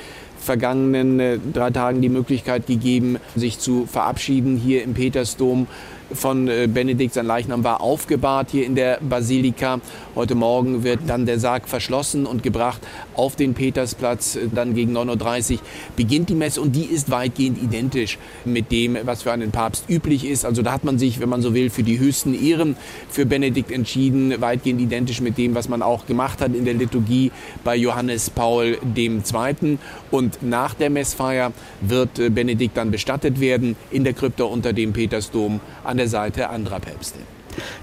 vergangenen 0.43 1.19
äh, 1.19 1.39
drei 1.53 1.71
Tagen 1.71 2.01
die 2.01 2.09
Möglichkeit 2.09 2.67
gegeben, 2.67 3.17
sich 3.35 3.59
zu 3.59 3.85
verabschieden 3.85 4.57
hier 4.57 4.83
im 4.83 4.93
Petersdom 4.93 5.67
von 6.13 6.47
äh, 6.47 6.67
Benedikt. 6.71 7.13
Sein 7.13 7.25
Leichnam 7.25 7.63
war 7.63 7.81
aufgebahrt 7.81 8.51
hier 8.51 8.65
in 8.65 8.75
der 8.75 8.99
Basilika. 9.01 9.79
Heute 10.15 10.35
Morgen 10.35 10.83
wird 10.83 11.01
dann 11.07 11.25
der 11.25 11.39
Sarg 11.39 11.67
verschlossen 11.67 12.25
und 12.25 12.43
gebracht 12.43 12.81
auf 13.15 13.35
den 13.35 13.53
Petersplatz. 13.53 14.37
Dann 14.53 14.73
gegen 14.73 14.95
9.30 14.97 15.53
Uhr 15.53 15.59
beginnt 15.95 16.29
die 16.29 16.35
Messe 16.35 16.61
und 16.61 16.75
die 16.75 16.85
ist 16.85 17.11
weitgehend 17.11 17.61
identisch 17.61 18.17
mit 18.45 18.71
dem, 18.71 18.97
was 19.03 19.23
für 19.23 19.31
einen 19.31 19.51
Papst 19.51 19.89
üblich 19.89 20.25
ist. 20.25 20.45
Also 20.45 20.61
da 20.61 20.71
hat 20.71 20.83
man 20.83 20.97
sich, 20.97 21.19
wenn 21.19 21.29
man 21.29 21.41
so 21.41 21.53
will, 21.53 21.69
für 21.69 21.83
die 21.83 21.99
höchsten 21.99 22.33
Ehren 22.33 22.75
für 23.09 23.25
Benedikt 23.25 23.71
entschieden. 23.71 24.39
Weitgehend 24.39 24.81
identisch 24.81 25.21
mit 25.21 25.37
dem, 25.37 25.55
was 25.55 25.69
man 25.69 25.81
auch 25.81 26.05
gemacht 26.05 26.41
hat 26.41 26.55
in 26.55 26.65
der 26.65 26.73
Liturgie 26.73 27.31
bei 27.63 27.75
Johannes 27.75 28.29
Paul 28.29 28.77
II. 28.95 29.77
Und 30.11 30.43
nach 30.43 30.73
der 30.73 30.89
Messfeier 30.89 31.51
wird 31.81 32.19
äh, 32.19 32.29
Benedikt 32.29 32.77
dann 32.77 32.91
bestattet 32.91 33.39
werden 33.39 33.75
in 33.91 34.03
der 34.03 34.13
Krypta 34.13 34.43
unter 34.43 34.73
dem 34.73 34.93
Petersdom 34.93 35.59
an 35.83 35.97
der 35.97 36.02
Seite 36.07 36.49
anderer 36.49 36.79
Päpste. 36.79 37.19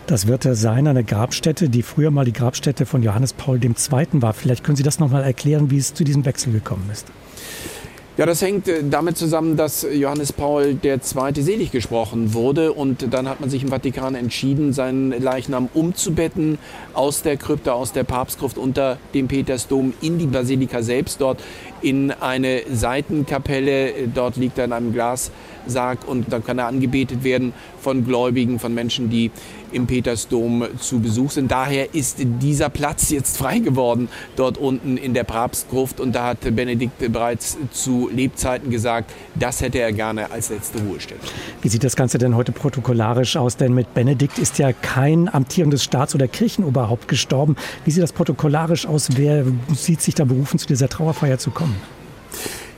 Das 0.06 0.26
wird 0.26 0.42
sein, 0.42 0.86
eine 0.86 1.04
Grabstätte, 1.04 1.68
die 1.68 1.82
früher 1.82 2.10
mal 2.10 2.24
die 2.24 2.32
Grabstätte 2.32 2.86
von 2.86 3.02
Johannes 3.02 3.32
Paul 3.32 3.62
II. 3.62 3.72
war. 4.14 4.32
Vielleicht 4.32 4.64
können 4.64 4.76
Sie 4.76 4.82
das 4.82 4.98
noch 4.98 5.10
mal 5.10 5.22
erklären, 5.22 5.70
wie 5.70 5.78
es 5.78 5.94
zu 5.94 6.04
diesem 6.04 6.24
Wechsel 6.24 6.52
gekommen 6.52 6.88
ist. 6.92 7.06
Ja, 8.20 8.26
das 8.26 8.42
hängt 8.42 8.68
äh, 8.68 8.82
damit 8.82 9.16
zusammen, 9.16 9.56
dass 9.56 9.86
Johannes 9.90 10.32
Paul 10.32 10.76
II. 10.82 11.00
selig 11.42 11.70
gesprochen 11.70 12.34
wurde 12.34 12.72
und 12.72 13.14
dann 13.14 13.26
hat 13.28 13.40
man 13.40 13.48
sich 13.48 13.62
im 13.62 13.70
Vatikan 13.70 14.14
entschieden, 14.14 14.74
seinen 14.74 15.10
Leichnam 15.10 15.70
umzubetten 15.72 16.58
aus 16.92 17.22
der 17.22 17.38
Krypta, 17.38 17.72
aus 17.72 17.92
der 17.92 18.04
Papstgruft 18.04 18.58
unter 18.58 18.98
dem 19.14 19.26
Petersdom 19.26 19.94
in 20.02 20.18
die 20.18 20.26
Basilika 20.26 20.82
selbst, 20.82 21.22
dort 21.22 21.40
in 21.80 22.10
eine 22.10 22.62
Seitenkapelle. 22.70 24.08
Dort 24.12 24.36
liegt 24.36 24.58
er 24.58 24.66
in 24.66 24.74
einem 24.74 24.92
Glassack 25.64 26.06
und 26.06 26.32
dann 26.32 26.44
kann 26.44 26.58
er 26.58 26.66
angebetet 26.66 27.24
werden 27.24 27.52
von 27.80 28.04
Gläubigen, 28.04 28.58
von 28.58 28.74
Menschen, 28.74 29.10
die 29.10 29.30
im 29.72 29.86
Petersdom 29.86 30.64
zu 30.78 31.00
Besuch 31.00 31.30
sind. 31.30 31.50
Daher 31.50 31.94
ist 31.94 32.16
dieser 32.18 32.68
Platz 32.68 33.10
jetzt 33.10 33.38
frei 33.38 33.60
geworden, 33.60 34.08
dort 34.36 34.58
unten 34.58 34.96
in 34.96 35.14
der 35.14 35.24
Papstgruft. 35.24 36.00
Und 36.00 36.14
da 36.14 36.26
hat 36.26 36.40
Benedikt 36.40 36.98
bereits 36.98 37.56
zu 37.70 38.10
Lebzeiten 38.12 38.70
gesagt, 38.70 39.12
das 39.36 39.60
hätte 39.60 39.78
er 39.78 39.92
gerne 39.92 40.30
als 40.30 40.50
letzte 40.50 40.80
Ruhestätte. 40.82 41.20
Wie 41.62 41.68
sieht 41.68 41.84
das 41.84 41.94
Ganze 41.94 42.18
denn 42.18 42.34
heute 42.34 42.52
protokollarisch 42.52 43.36
aus? 43.36 43.56
Denn 43.56 43.72
mit 43.72 43.94
Benedikt 43.94 44.38
ist 44.38 44.58
ja 44.58 44.72
kein 44.72 45.32
amtierendes 45.32 45.84
Staats- 45.84 46.14
oder 46.14 46.26
Kirchenoberhaupt 46.26 47.06
gestorben. 47.06 47.56
Wie 47.84 47.92
sieht 47.92 48.02
das 48.02 48.12
protokollarisch 48.12 48.86
aus? 48.86 49.10
Wer 49.14 49.44
sieht 49.74 50.02
sich 50.02 50.14
da 50.14 50.24
berufen, 50.24 50.58
zu 50.58 50.66
dieser 50.66 50.88
Trauerfeier 50.88 51.38
zu 51.38 51.50
kommen? 51.50 51.76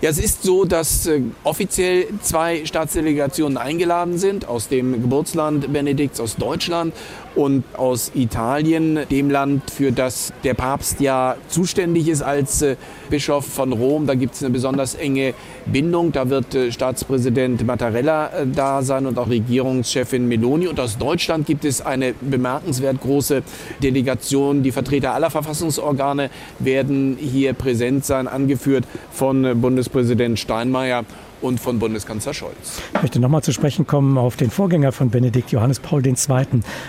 Ja, 0.03 0.11
es 0.11 0.19
ist 0.19 0.43
so, 0.43 0.65
dass 0.65 1.07
äh, 1.07 1.21
offiziell 1.45 2.07
zwei 2.23 2.67
Staatsdelegationen 2.67 3.57
eingeladen 3.57 4.19
sind 4.19 4.49
aus 4.49 4.67
dem 4.67 5.01
Geburtsland 5.01 5.73
Benedikts, 5.73 6.19
aus 6.19 6.35
Deutschland 6.35 6.93
und 7.35 7.65
aus 7.77 8.13
Italien, 8.15 9.01
dem 9.11 9.31
Land, 9.31 9.71
für 9.71 9.93
das 9.93 10.33
der 10.45 10.55
Papst 10.55 11.01
ja 11.01 11.37
zuständig 11.49 12.09
ist 12.09 12.23
als 12.23 12.63
äh, 12.63 12.77
Bischof 13.11 13.45
von 13.47 13.73
Rom. 13.73 14.07
Da 14.07 14.15
gibt 14.15 14.35
es 14.35 14.43
eine 14.43 14.53
besonders 14.53 14.95
enge 14.95 15.35
Bindung. 15.67 16.13
Da 16.13 16.29
wird 16.29 16.55
äh, 16.55 16.73
Staatspräsident 16.73 17.67
Mattarella 17.67 18.27
äh, 18.29 18.47
da 18.47 18.83
sein 18.83 19.07
und 19.07 19.19
auch 19.19 19.29
Regierungschefin 19.29 20.29
Meloni. 20.29 20.67
Und 20.67 20.79
aus 20.81 20.99
Deutschland 20.99 21.47
gibt 21.47 21.65
es 21.65 21.81
eine 21.81 22.15
bemerkenswert 22.21 23.01
große 23.01 23.43
Delegation. 23.83 24.63
Die 24.63 24.73
Vertreter 24.73 25.15
aller 25.15 25.31
Verfassungsorgane 25.31 26.31
werden 26.59 27.17
hier 27.19 27.53
präsent 27.55 28.05
sein, 28.05 28.29
angeführt 28.29 28.85
von 29.13 29.61
Bundespräsident 29.61 30.39
Steinmeier 30.39 31.05
und 31.43 31.61
von 31.61 31.79
Bundeskanzler 31.79 32.35
Scholz. 32.35 32.81
Ich 32.95 33.03
möchte 33.03 33.21
nochmal 33.21 33.43
zu 33.43 33.53
sprechen 33.53 33.87
kommen 33.87 34.19
auf 34.19 34.37
den 34.37 34.51
Vorgänger 34.51 34.93
von 34.93 35.11
Benedikt, 35.11 35.51
Johannes 35.51 35.81
Paul 35.81 36.07
II., 36.07 36.15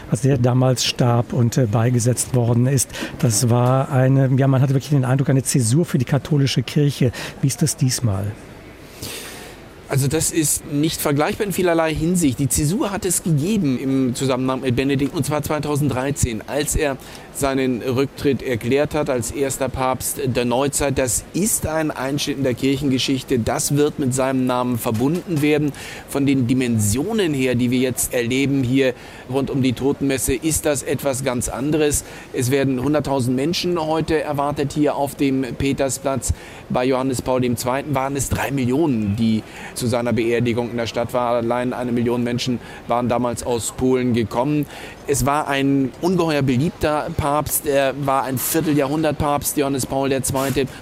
als 0.09 0.21
der 0.21 0.37
damals 0.37 0.85
starb 0.85 1.33
und 1.33 1.57
äh, 1.57 1.65
beigesetzt 1.65 2.35
worden 2.35 2.67
ist. 2.67 2.89
Das 3.19 3.49
war 3.49 3.91
eine, 3.91 4.29
ja, 4.37 4.47
man 4.47 4.61
hatte 4.61 4.73
wirklich 4.73 4.91
den 4.91 5.05
Eindruck, 5.05 5.29
eine 5.29 5.43
Zäsur 5.43 5.85
für 5.85 5.97
die 5.97 6.05
katholische 6.05 6.63
Kirche. 6.63 7.11
Wie 7.41 7.47
ist 7.47 7.61
das 7.61 7.75
diesmal? 7.77 8.31
Also 9.93 10.07
das 10.07 10.31
ist 10.31 10.65
nicht 10.71 10.99
vergleichbar 10.99 11.45
in 11.45 11.53
vielerlei 11.53 11.93
Hinsicht. 11.93 12.39
Die 12.39 12.49
Zäsur 12.49 12.89
hat 12.89 13.05
es 13.05 13.21
gegeben 13.21 13.77
im 13.77 14.15
Zusammenhang 14.15 14.61
mit 14.61 14.75
Benedikt 14.75 15.13
und 15.13 15.23
zwar 15.23 15.43
2013, 15.43 16.41
als 16.47 16.75
er 16.75 16.97
seinen 17.35 17.81
Rücktritt 17.81 18.41
erklärt 18.41 18.95
hat 18.95 19.09
als 19.09 19.31
erster 19.31 19.69
Papst 19.69 20.19
der 20.25 20.45
Neuzeit. 20.45 20.97
Das 20.97 21.23
ist 21.33 21.67
ein 21.67 21.91
Einschnitt 21.91 22.37
in 22.37 22.43
der 22.43 22.53
Kirchengeschichte. 22.55 23.37
Das 23.37 23.75
wird 23.75 23.99
mit 23.99 24.15
seinem 24.15 24.45
Namen 24.47 24.79
verbunden 24.79 25.43
werden. 25.43 25.73
Von 26.09 26.25
den 26.25 26.47
Dimensionen 26.47 27.33
her, 27.33 27.53
die 27.53 27.69
wir 27.69 27.79
jetzt 27.79 28.15
erleben 28.15 28.63
hier 28.63 28.93
rund 29.31 29.51
um 29.51 29.61
die 29.61 29.73
Totenmesse, 29.73 30.33
ist 30.33 30.65
das 30.65 30.83
etwas 30.83 31.23
ganz 31.23 31.49
anderes. 31.49 32.03
Es 32.33 32.49
werden 32.49 32.79
100.000 32.79 33.31
Menschen 33.31 33.79
heute 33.79 34.21
erwartet 34.21 34.73
hier 34.73 34.95
auf 34.95 35.13
dem 35.15 35.41
Petersplatz. 35.41 36.33
Bei 36.69 36.83
Johannes 36.83 37.21
Paul 37.21 37.43
II. 37.43 37.55
waren 37.89 38.15
es 38.15 38.29
drei 38.29 38.51
Millionen, 38.51 39.15
die 39.15 39.43
zu 39.75 39.82
seiner 39.87 40.13
Beerdigung 40.13 40.71
in 40.71 40.77
der 40.77 40.87
Stadt 40.87 41.13
waren. 41.13 41.45
Allein 41.45 41.73
eine 41.73 41.91
Million 41.91 42.23
Menschen 42.23 42.59
waren 42.87 43.09
damals 43.09 43.43
aus 43.43 43.71
Polen 43.71 44.13
gekommen. 44.13 44.65
Es 45.05 45.25
war 45.25 45.47
ein 45.47 45.91
ungeheuer 46.01 46.41
beliebter 46.41 47.07
Papst. 47.17 47.65
Er 47.65 47.93
war 48.05 48.23
ein 48.23 48.37
Vierteljahrhundert 48.37 49.17
Papst, 49.17 49.57
Johannes 49.57 49.85
Paul 49.85 50.11
II. 50.11 50.21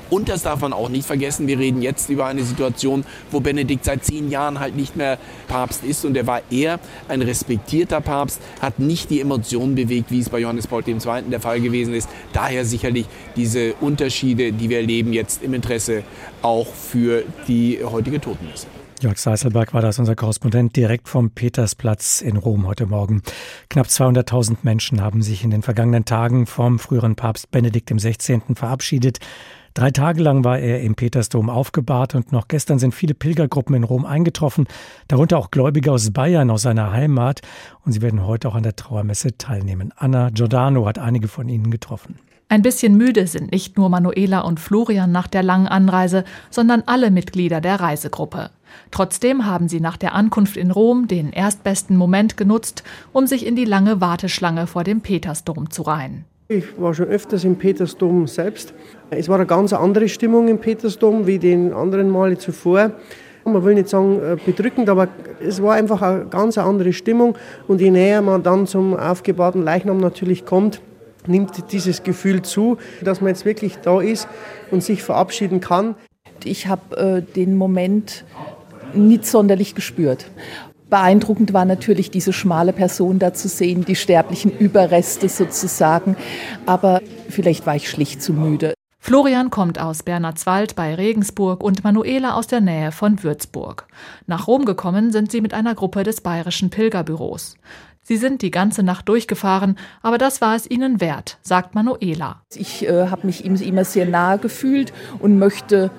Und 0.10 0.30
das 0.30 0.44
darf 0.44 0.62
man 0.62 0.74
auch 0.74 0.90
nicht 0.90 1.06
vergessen. 1.06 1.48
Wir 1.48 1.58
reden 1.58 1.82
jetzt 1.82 2.10
über 2.10 2.28
eine 2.28 2.44
Situation, 2.44 3.04
wo 3.32 3.40
Benedikt 3.40 3.86
seit 3.86 4.06
zehn 4.06 4.30
Jahren 4.30 4.60
halt 4.60 4.76
nicht 4.76 4.96
mehr 4.96 5.18
Papst 5.48 5.84
ist. 5.84 6.06
Und 6.06 6.16
er 6.16 6.28
war 6.28 6.42
eher 6.52 6.80
ein 7.08 7.22
respektierter 7.22 8.02
Papst, 8.02 8.40
hat 8.62 8.80
nicht 8.80 9.10
die 9.10 9.22
Emotionen 9.22 9.76
bewegt, 9.76 10.12
wie 10.12 10.20
es 10.20 10.30
bei 10.30 10.40
Johannes 10.40 10.68
Paul 10.68 10.84
II. 10.88 10.98
der 11.32 11.40
Fall 11.40 11.60
gewesen 11.60 11.94
ist. 11.94 12.10
Daher 12.34 12.66
sicherlich 12.66 13.08
diese 13.36 13.74
Unterschiede, 13.82 14.52
die 14.52 14.70
wir 14.70 14.78
erleben 14.78 15.14
jetzt 15.14 15.44
im 15.44 15.54
Interesse 15.54 16.04
auch 16.42 16.68
für 16.68 17.24
die 17.48 17.80
heutige 17.84 18.20
Totenmesse. 18.22 18.68
Jörg 19.02 19.18
Seiselberg 19.18 19.74
war 19.74 19.82
das, 19.82 19.98
unser 19.98 20.16
Korrespondent, 20.16 20.76
direkt 20.76 21.10
vom 21.10 21.32
Petersplatz 21.32 22.22
in 22.22 22.38
Rom 22.38 22.68
heute 22.68 22.86
Morgen. 22.86 23.24
Knapp 23.68 23.88
200.000 23.88 24.58
Menschen 24.62 25.02
haben 25.02 25.24
sich 25.24 25.44
in 25.44 25.50
den 25.50 25.64
vergangenen 25.64 26.06
Tagen 26.06 26.46
vom 26.46 26.78
früheren 26.78 27.16
Papst 27.16 27.50
Benedikt 27.50 27.90
XVI. 27.90 28.42
verabschiedet. 28.54 29.18
Drei 29.74 29.90
Tage 29.90 30.22
lang 30.22 30.44
war 30.44 30.60
er 30.60 30.82
im 30.82 30.94
Petersdom 30.94 31.50
aufgebahrt 31.50 32.14
und 32.14 32.32
noch 32.32 32.48
gestern 32.48 32.78
sind 32.78 32.94
viele 32.94 33.16
Pilgergruppen 33.16 33.74
in 33.74 33.84
Rom 33.84 34.06
eingetroffen, 34.06 34.68
darunter 35.08 35.40
auch 35.40 35.50
Gläubige 35.50 35.92
aus 35.92 36.12
Bayern, 36.12 36.52
aus 36.52 36.62
seiner 36.62 36.92
Heimat. 36.92 37.42
Und 37.84 37.94
sie 37.94 38.04
werden 38.04 38.28
heute 38.28 38.50
auch 38.50 38.56
an 38.56 38.64
der 38.64 38.76
Trauermesse 38.76 39.36
teilnehmen. 39.36 39.92
Anna 39.96 40.30
Giordano 40.30 40.86
hat 40.86 41.00
einige 41.00 41.28
von 41.28 41.50
ihnen 41.50 41.72
getroffen. 41.72 42.20
Ein 42.50 42.62
bisschen 42.62 42.98
müde 42.98 43.26
sind 43.26 43.52
nicht 43.52 43.78
nur 43.78 43.90
Manuela 43.90 44.42
und 44.42 44.60
Florian 44.60 45.12
nach 45.12 45.28
der 45.28 45.42
langen 45.42 45.68
Anreise, 45.68 46.24
sondern 46.50 46.84
alle 46.86 47.10
Mitglieder 47.10 47.62
der 47.62 47.80
Reisegruppe. 47.80 48.52
Trotzdem 48.92 49.46
haben 49.46 49.68
sie 49.68 49.80
nach 49.80 49.98
der 49.98 50.14
Ankunft 50.14 50.58
in 50.58 50.72
Rom 50.72 51.08
den 51.08 51.32
erstbesten 51.34 51.98
Moment 51.98 52.38
genutzt, 52.38 52.84
um 53.14 53.28
sich 53.28 53.46
in 53.46 53.56
die 53.56 53.66
lange 53.66 54.02
Warteschlange 54.02 54.68
vor 54.68 54.84
dem 54.84 55.02
Petersdom 55.02 55.70
zu 55.70 55.84
reihen. 55.84 56.26
Ich 56.48 56.66
war 56.78 56.94
schon 56.94 57.08
öfters 57.08 57.46
im 57.46 57.56
Petersdom 57.56 58.28
selbst. 58.28 58.74
Es 59.10 59.30
war 59.30 59.38
eine 59.38 59.46
ganz 59.46 59.72
andere 59.72 60.10
Stimmung 60.10 60.50
im 60.50 60.60
Petersdom 60.60 61.26
wie 61.26 61.40
den 61.40 61.72
anderen 61.72 62.10
Male 62.10 62.38
zuvor. 62.38 62.92
Man 63.46 63.64
will 63.64 63.74
nicht 63.74 63.88
sagen 63.88 64.20
äh, 64.20 64.38
bedrückend, 64.46 64.90
aber 64.90 65.08
es 65.40 65.62
war 65.64 65.76
einfach 65.76 66.02
eine 66.02 66.26
ganz 66.26 66.58
andere 66.58 66.94
Stimmung. 66.94 67.38
Und 67.68 67.82
je 67.82 67.90
näher 67.90 68.22
man 68.22 68.44
dann 68.44 68.68
zum 68.68 68.96
aufgebahrten 68.96 69.64
Leichnam 69.64 70.00
natürlich 70.00 70.46
kommt, 70.46 70.82
nimmt 71.26 71.72
dieses 71.72 72.04
Gefühl 72.04 72.42
zu, 72.42 72.78
dass 73.02 73.22
man 73.22 73.30
jetzt 73.30 73.46
wirklich 73.46 73.78
da 73.78 74.02
ist 74.02 74.28
und 74.72 74.84
sich 74.84 75.04
verabschieden 75.04 75.62
kann. 75.62 75.96
Ich 76.44 76.68
habe 76.68 76.98
äh, 76.98 77.22
den 77.22 77.56
Moment 77.56 78.26
nicht 78.94 79.26
sonderlich 79.26 79.76
gespürt. 79.76 80.26
Beeindruckend 80.90 81.54
war 81.54 81.64
natürlich 81.64 82.12
diese 82.12 82.34
schmale 82.34 82.74
Person 82.74 83.18
da 83.18 83.34
zu 83.34 83.48
sehen, 83.48 83.86
die 83.86 83.96
sterblichen 83.96 84.52
Überreste 84.58 85.30
sozusagen. 85.30 86.18
Aber 86.66 87.02
vielleicht 87.30 87.66
war 87.66 87.78
ich 87.78 87.90
schlicht 87.90 88.22
zu 88.22 88.34
müde. 88.34 88.74
Florian 89.00 89.50
kommt 89.50 89.80
aus 89.80 90.04
Bernardswald 90.04 90.76
bei 90.76 90.94
Regensburg 90.94 91.64
und 91.64 91.84
Manuela 91.84 92.36
aus 92.36 92.48
der 92.48 92.62
Nähe 92.62 92.92
von 92.92 93.24
Würzburg. 93.24 93.88
Nach 94.28 94.48
Rom 94.48 94.66
gekommen 94.66 95.12
sind 95.12 95.32
sie 95.32 95.42
mit 95.42 95.54
einer 95.56 95.74
Gruppe 95.76 96.04
des 96.04 96.22
Bayerischen 96.22 96.70
Pilgerbüros. 96.70 97.56
Sie 98.04 98.18
sind 98.18 98.42
die 98.42 98.52
ganze 98.52 98.84
Nacht 98.84 99.08
durchgefahren, 99.10 99.78
aber 100.02 100.18
das 100.18 100.42
war 100.42 100.56
es 100.56 100.70
ihnen 100.70 101.02
wert, 101.02 101.38
sagt 101.42 101.74
Manuela. 101.74 102.42
Ich 102.54 102.88
äh, 102.88 103.08
habe 103.08 103.26
mich 103.28 103.46
ihm 103.46 103.56
immer 103.56 103.86
sehr 103.86 104.06
nahe 104.06 104.38
gefühlt 104.38 104.92
und 105.20 105.40
möchte 105.40 105.90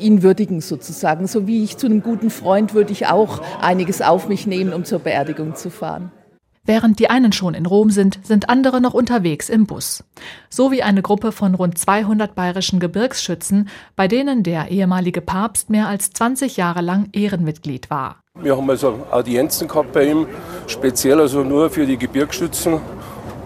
ihn 0.00 0.22
würdigen 0.22 0.60
sozusagen. 0.60 1.26
So 1.26 1.46
wie 1.46 1.64
ich 1.64 1.76
zu 1.76 1.86
einem 1.86 2.02
guten 2.02 2.30
Freund 2.30 2.74
würde 2.74 2.92
ich 2.92 3.06
auch 3.06 3.40
einiges 3.60 4.02
auf 4.02 4.28
mich 4.28 4.46
nehmen, 4.46 4.72
um 4.72 4.84
zur 4.84 4.98
Beerdigung 4.98 5.54
zu 5.54 5.70
fahren. 5.70 6.10
Während 6.66 6.98
die 6.98 7.08
einen 7.08 7.32
schon 7.32 7.54
in 7.54 7.64
Rom 7.64 7.90
sind, 7.90 8.18
sind 8.24 8.48
andere 8.48 8.80
noch 8.80 8.92
unterwegs 8.92 9.48
im 9.48 9.66
Bus. 9.66 10.02
So 10.50 10.72
wie 10.72 10.82
eine 10.82 11.00
Gruppe 11.00 11.30
von 11.30 11.54
rund 11.54 11.78
200 11.78 12.34
bayerischen 12.34 12.80
Gebirgsschützen, 12.80 13.68
bei 13.94 14.08
denen 14.08 14.42
der 14.42 14.68
ehemalige 14.72 15.20
Papst 15.20 15.70
mehr 15.70 15.86
als 15.86 16.10
20 16.10 16.56
Jahre 16.56 16.80
lang 16.80 17.08
Ehrenmitglied 17.12 17.88
war. 17.88 18.16
Wir 18.34 18.56
haben 18.56 18.68
also 18.68 18.98
Audienzen 19.12 19.68
gehabt 19.68 19.92
bei 19.92 20.10
ihm, 20.10 20.26
speziell 20.66 21.20
also 21.20 21.44
nur 21.44 21.70
für 21.70 21.86
die 21.86 21.96
Gebirgsschützen 21.96 22.80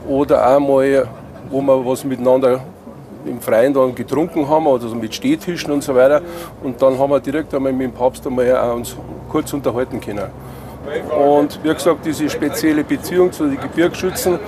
oder 0.08 0.56
auch 0.56 0.58
mal, 0.58 1.06
wo 1.50 1.60
wir 1.60 1.86
was 1.86 2.04
miteinander 2.04 2.64
im 3.24 3.40
Freien 3.40 3.72
dann 3.74 3.94
getrunken 3.94 4.48
haben, 4.48 4.66
oder 4.66 4.88
so 4.88 4.94
mit 4.94 5.14
Stehtischen 5.14 5.72
und 5.72 5.82
so 5.82 5.94
weiter. 5.94 6.22
Und 6.62 6.80
dann 6.80 6.98
haben 6.98 7.10
wir 7.10 7.20
direkt 7.20 7.54
einmal 7.54 7.72
mit 7.72 7.82
dem 7.82 7.92
Papst 7.92 8.26
einmal 8.26 8.52
uns 8.72 8.96
kurz 9.28 9.52
unterhalten 9.52 10.00
können. 10.00 10.28
Und 11.10 11.60
wie 11.62 11.72
gesagt, 11.72 12.06
diese 12.06 12.28
spezielle 12.28 12.82
Beziehung 12.84 13.30
zu 13.30 13.46
den 13.46 13.60
Gebirgsschützen 13.60 14.38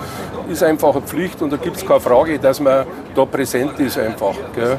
ist 0.51 0.63
einfach 0.63 0.95
eine 0.95 1.03
Pflicht 1.03 1.43
und 1.43 1.51
da 1.53 1.57
gibt 1.57 1.77
es 1.77 1.87
keine 1.87 2.01
Frage, 2.01 2.39
dass 2.39 2.59
man 2.59 2.87
da 3.15 3.25
präsent 3.25 3.79
ist 3.79 3.99
einfach. 3.99 4.35
Gell? 4.55 4.79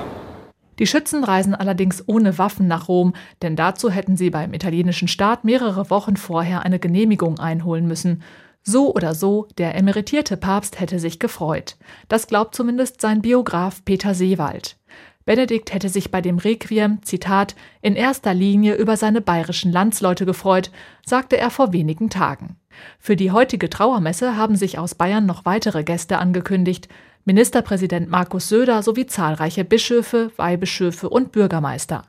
Die 0.79 0.87
Schützen 0.87 1.23
reisen 1.23 1.53
allerdings 1.53 2.03
ohne 2.07 2.37
Waffen 2.39 2.67
nach 2.67 2.87
Rom, 2.87 3.13
denn 3.43 3.55
dazu 3.55 3.91
hätten 3.91 4.17
sie 4.17 4.31
beim 4.31 4.53
italienischen 4.53 5.07
Staat 5.07 5.43
mehrere 5.43 5.91
Wochen 5.91 6.17
vorher 6.17 6.63
eine 6.63 6.79
Genehmigung 6.79 7.39
einholen 7.39 7.87
müssen. 7.87 8.23
So 8.63 8.95
oder 8.95 9.13
so, 9.13 9.47
der 9.57 9.75
emeritierte 9.75 10.37
Papst 10.37 10.79
hätte 10.79 10.97
sich 10.97 11.19
gefreut. 11.19 11.75
Das 12.07 12.27
glaubt 12.27 12.55
zumindest 12.55 13.01
sein 13.01 13.21
Biograf 13.21 13.83
Peter 13.83 14.15
Seewald. 14.15 14.77
Benedikt 15.25 15.73
hätte 15.73 15.89
sich 15.89 16.11
bei 16.11 16.21
dem 16.21 16.37
Requiem, 16.37 16.99
Zitat, 17.03 17.55
in 17.81 17.95
erster 17.95 18.33
Linie 18.33 18.75
über 18.75 18.97
seine 18.97 19.21
bayerischen 19.21 19.71
Landsleute 19.71 20.25
gefreut, 20.25 20.71
sagte 21.05 21.37
er 21.37 21.49
vor 21.49 21.71
wenigen 21.71 22.09
Tagen. 22.09 22.57
Für 22.99 23.15
die 23.15 23.31
heutige 23.31 23.69
Trauermesse 23.69 24.35
haben 24.35 24.55
sich 24.55 24.77
aus 24.77 24.95
Bayern 24.95 25.25
noch 25.25 25.45
weitere 25.45 25.83
Gäste 25.83 26.17
angekündigt. 26.17 26.89
Ministerpräsident 27.25 28.09
Markus 28.09 28.49
Söder 28.49 28.83
sowie 28.83 29.05
zahlreiche 29.05 29.63
Bischöfe, 29.63 30.31
Weihbischöfe 30.35 31.09
und 31.09 31.31
Bürgermeister. 31.31 32.03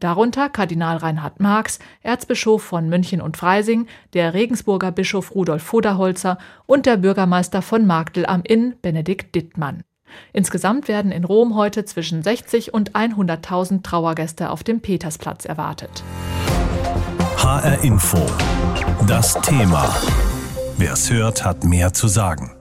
Darunter 0.00 0.48
Kardinal 0.48 0.98
Reinhard 0.98 1.40
Marx, 1.40 1.78
Erzbischof 2.02 2.62
von 2.62 2.88
München 2.88 3.20
und 3.20 3.36
Freising, 3.36 3.86
der 4.12 4.34
Regensburger 4.34 4.92
Bischof 4.92 5.34
Rudolf 5.34 5.62
Voderholzer 5.62 6.38
und 6.66 6.86
der 6.86 6.96
Bürgermeister 6.96 7.62
von 7.62 7.86
Magdel 7.86 8.26
am 8.26 8.42
Inn, 8.42 8.74
Benedikt 8.82 9.34
Dittmann. 9.34 9.82
Insgesamt 10.32 10.88
werden 10.88 11.12
in 11.12 11.24
Rom 11.24 11.54
heute 11.54 11.84
zwischen 11.84 12.22
60 12.22 12.72
und 12.72 12.92
100.000 12.92 13.82
Trauergäste 13.82 14.50
auf 14.50 14.62
dem 14.62 14.80
Petersplatz 14.80 15.44
erwartet. 15.44 16.02
HR 17.38 17.82
Info. 17.82 18.18
Das 19.06 19.34
Thema. 19.42 19.94
Wer 20.76 20.92
es 20.92 21.10
hört, 21.10 21.44
hat 21.44 21.64
mehr 21.64 21.92
zu 21.92 22.08
sagen. 22.08 22.52